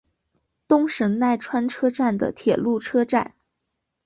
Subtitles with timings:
[0.67, 3.35] 东神奈川车站的铁路车站。